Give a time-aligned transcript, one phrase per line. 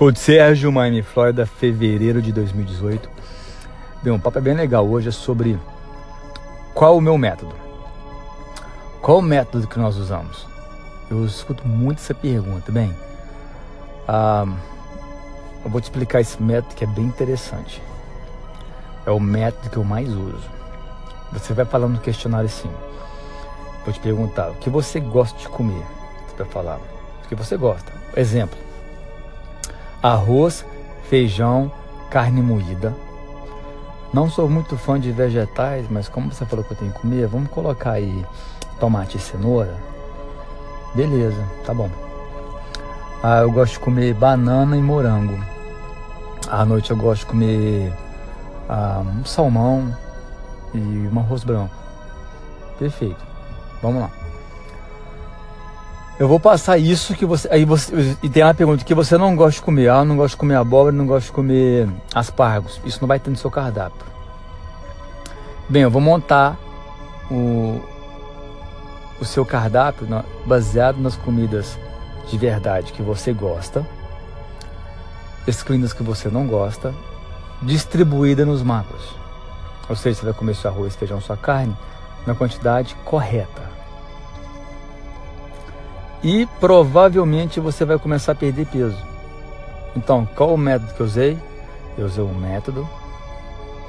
[0.00, 3.06] Code Sérgio, Miami, Flórida, fevereiro de 2018.
[4.02, 5.60] Bem, o papo é bem legal hoje é sobre
[6.72, 7.54] qual o meu método.
[9.02, 10.46] Qual o método que nós usamos?
[11.10, 12.72] Eu escuto muito essa pergunta.
[12.72, 12.96] Bem,
[14.08, 14.46] ah,
[15.62, 17.82] eu vou te explicar esse método que é bem interessante.
[19.04, 20.48] É o método que eu mais uso.
[21.30, 22.70] Você vai falando no questionário assim.
[23.84, 25.84] Vou te perguntar o que você gosta de comer.
[26.26, 26.78] Você vai falar
[27.22, 27.92] o que você gosta.
[28.16, 28.69] Exemplo:
[30.02, 30.64] arroz,
[31.04, 31.70] feijão,
[32.10, 32.94] carne moída.
[34.12, 37.26] Não sou muito fã de vegetais, mas como você falou que eu tenho que comer,
[37.28, 38.24] vamos colocar aí
[38.80, 39.76] tomate e cenoura.
[40.94, 41.88] Beleza, tá bom.
[43.22, 45.38] Ah, eu gosto de comer banana e morango.
[46.48, 47.92] À noite eu gosto de comer
[48.68, 49.94] ah, um salmão
[50.74, 51.74] e um arroz branco.
[52.78, 53.24] Perfeito.
[53.82, 54.19] Vamos lá.
[56.20, 57.48] Eu vou passar isso que você.
[57.50, 58.14] Aí você.
[58.22, 59.88] E tem uma pergunta que você não gosta de comer.
[59.88, 62.78] Ah, não gosto de comer abóbora, não gosto de comer aspargos.
[62.84, 64.04] Isso não vai ter no seu cardápio.
[65.66, 66.58] Bem, eu vou montar
[67.30, 67.80] o,
[69.18, 70.06] o seu cardápio
[70.44, 71.78] baseado nas comidas
[72.28, 73.86] de verdade que você gosta,
[75.46, 76.94] excluindo as que você não gosta,
[77.62, 79.16] distribuída nos macros.
[79.88, 81.74] Ou seja, você vai comer seu arroz, feijão, sua carne
[82.26, 83.79] na quantidade correta.
[86.22, 88.98] E provavelmente você vai começar a perder peso.
[89.96, 91.38] Então, qual o método que eu usei?
[91.96, 92.88] Eu usei o método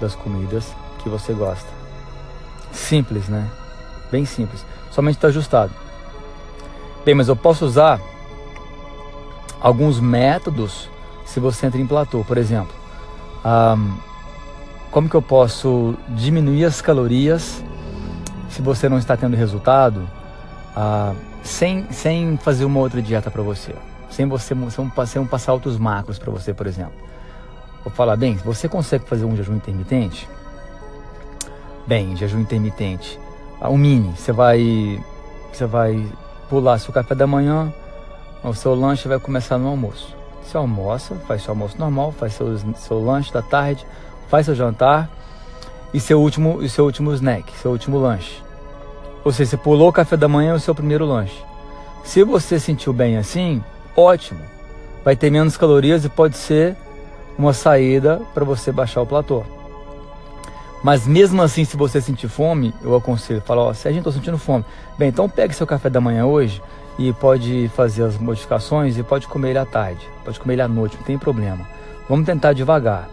[0.00, 1.68] das comidas que você gosta.
[2.72, 3.48] Simples, né?
[4.10, 4.64] Bem simples.
[4.90, 5.72] Somente está ajustado.
[7.04, 8.00] Bem, mas eu posso usar
[9.60, 10.88] alguns métodos
[11.24, 12.24] se você entra em platô.
[12.24, 12.74] Por exemplo,
[13.44, 13.96] um,
[14.90, 17.62] como que eu posso diminuir as calorias
[18.48, 20.08] se você não está tendo resultado?
[20.76, 23.74] Uh, sem, sem fazer uma outra dieta para você.
[24.10, 26.94] Sem você sem, passar outros macros para você, por exemplo.
[27.84, 30.28] Vou falar, bem, você consegue fazer um jejum intermitente?
[31.86, 33.20] Bem, jejum intermitente.
[33.60, 35.04] Ah, o mini, você vai,
[35.52, 36.06] você vai
[36.48, 37.72] pular seu café da manhã,
[38.42, 40.16] o seu lanche vai começar no almoço.
[40.42, 43.86] Você almoça, faz seu almoço normal, faz seu, seu lanche da tarde,
[44.28, 45.10] faz seu jantar
[45.92, 48.42] e seu último, e seu último snack, seu último lanche.
[49.24, 51.42] Ou seja, você pulou o café da manhã e o seu primeiro lanche.
[52.04, 53.64] Se você sentiu bem assim,
[53.96, 54.40] ótimo.
[55.02, 56.76] Vai ter menos calorias e pode ser
[57.38, 59.42] uma saída para você baixar o platô.
[60.82, 64.64] Mas mesmo assim, se você sentir fome, eu aconselho, fala, ó, Sérgio, estou sentindo fome.
[64.98, 66.60] Bem, então pegue seu café da manhã hoje
[66.98, 70.68] e pode fazer as modificações e pode comer ele à tarde, pode comer ele à
[70.68, 71.66] noite, não tem problema.
[72.06, 73.08] Vamos tentar devagar.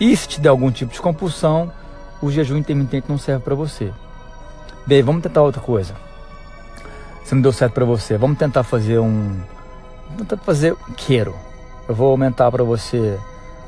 [0.00, 1.70] E se te der algum tipo de compulsão,
[2.20, 3.92] o jejum intermitente não serve para você.
[4.84, 5.94] Bem, vamos tentar outra coisa.
[7.24, 9.40] Se não deu certo para você, vamos tentar fazer um.
[10.10, 11.34] Vamos tentar fazer queiro.
[11.88, 13.18] Eu vou aumentar para você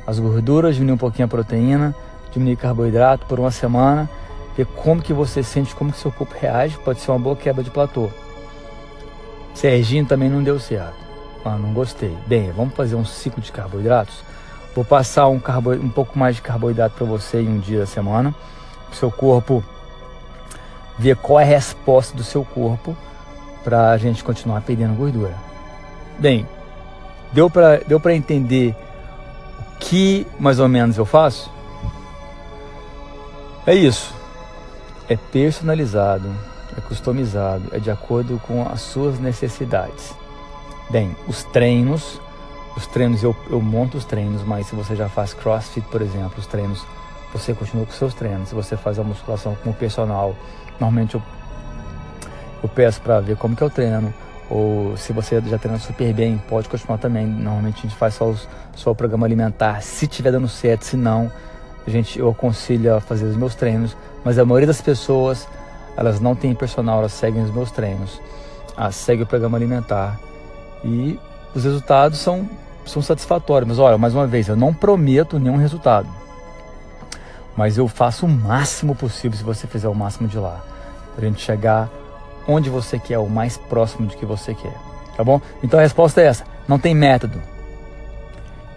[0.07, 1.95] as gorduras, diminuir um pouquinho a proteína,
[2.33, 4.11] diminuir carboidrato por uma semana,
[4.57, 6.77] ver como que você sente, como que seu corpo reage.
[6.79, 8.11] Pode ser uma boa quebra de platô.
[9.55, 10.97] Serginho também não deu certo.
[11.45, 12.17] Ah, não gostei.
[12.27, 14.17] Bem, vamos fazer um ciclo de carboidratos.
[14.75, 15.73] Vou passar um, carbo...
[15.73, 18.35] um pouco mais de carboidrato para você em um dia da semana.
[18.93, 19.63] Seu corpo
[20.99, 22.97] ver qual é a resposta do seu corpo
[23.63, 25.35] para a gente continuar perdendo gordura.
[26.19, 26.47] Bem,
[27.33, 28.77] deu para deu entender
[29.59, 31.51] o que mais ou menos eu faço?
[33.67, 34.15] É isso.
[35.09, 36.31] É personalizado,
[36.77, 40.15] é customizado, é de acordo com as suas necessidades.
[40.91, 42.21] Bem, os treinos,
[42.77, 46.35] os treinos eu, eu monto os treinos, mas se você já faz CrossFit, por exemplo,
[46.39, 46.85] os treinos,
[47.35, 48.49] você continua com seus treinos.
[48.49, 50.35] Se você faz a musculação com o personal,
[50.79, 51.23] Normalmente eu,
[52.63, 54.13] eu peço para ver como que eu treino.
[54.51, 57.27] Ou se você já treina super bem, pode continuar também.
[57.27, 60.97] Normalmente a gente faz só, os, só o programa alimentar, se tiver dando certo, se
[60.97, 61.31] não,
[61.87, 63.97] a gente, eu aconselho a fazer os meus treinos.
[64.25, 65.49] Mas a maioria das pessoas,
[65.97, 68.21] elas não têm personal, elas seguem os meus treinos.
[68.77, 70.19] Elas seguem o programa alimentar.
[70.85, 71.19] E
[71.55, 72.49] os resultados são,
[72.85, 73.69] são satisfatórios.
[73.69, 76.24] Mas olha, mais uma vez, eu não prometo nenhum resultado
[77.57, 80.61] mas eu faço o máximo possível se você fizer o máximo de lá,
[81.15, 81.89] para a gente chegar
[82.47, 84.75] onde você quer, o mais próximo de que você quer,
[85.17, 85.41] tá bom?
[85.63, 87.41] Então a resposta é essa: não tem método.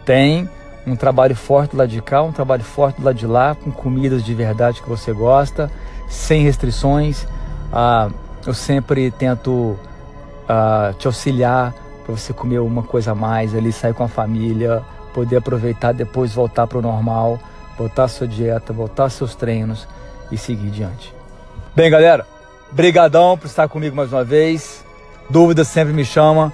[0.06, 0.50] Tem
[0.86, 4.34] um trabalho forte lado de cá, um trabalho forte lado de lá, com comidas de
[4.34, 5.70] verdade que você gosta,
[6.08, 7.28] sem restrições.
[7.74, 8.10] Ah,
[8.46, 9.78] eu sempre tento
[10.48, 11.74] ah, te auxiliar
[12.06, 14.82] para você comer uma coisa a mais ali, sair com a família,
[15.14, 17.38] poder aproveitar depois voltar para o normal
[17.78, 19.88] voltar a sua dieta, voltar seus treinos
[20.32, 21.14] e seguir diante.
[21.76, 22.26] Bem, galera,
[22.72, 24.84] brigadão por estar comigo mais uma vez.
[25.30, 26.52] Dúvidas sempre me chama.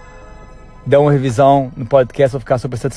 [0.86, 2.92] Dê uma revisão no podcast, vou ficar super satisfeito.